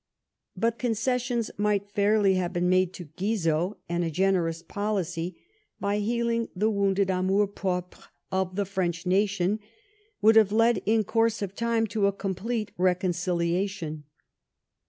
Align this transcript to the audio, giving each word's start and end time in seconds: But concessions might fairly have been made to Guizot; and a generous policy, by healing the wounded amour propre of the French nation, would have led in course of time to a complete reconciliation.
But 0.57 0.79
concessions 0.79 1.51
might 1.59 1.87
fairly 1.91 2.33
have 2.33 2.53
been 2.53 2.67
made 2.67 2.91
to 2.93 3.05
Guizot; 3.15 3.77
and 3.87 4.03
a 4.03 4.09
generous 4.09 4.63
policy, 4.63 5.37
by 5.79 5.99
healing 5.99 6.49
the 6.55 6.71
wounded 6.71 7.11
amour 7.11 7.45
propre 7.45 8.05
of 8.31 8.55
the 8.55 8.65
French 8.65 9.05
nation, 9.05 9.59
would 10.19 10.37
have 10.37 10.51
led 10.51 10.81
in 10.87 11.03
course 11.03 11.43
of 11.43 11.53
time 11.53 11.85
to 11.85 12.07
a 12.07 12.11
complete 12.13 12.71
reconciliation. 12.79 14.05